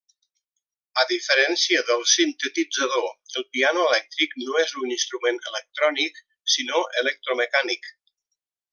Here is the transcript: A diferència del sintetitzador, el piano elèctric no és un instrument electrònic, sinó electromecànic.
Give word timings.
A 1.01 1.01
diferència 1.09 1.83
del 1.89 2.01
sintetitzador, 2.13 3.05
el 3.41 3.47
piano 3.59 3.85
elèctric 3.91 4.35
no 4.47 4.59
és 4.65 4.75
un 4.83 4.97
instrument 4.99 5.41
electrònic, 5.53 6.19
sinó 6.57 6.85
electromecànic. 7.05 7.91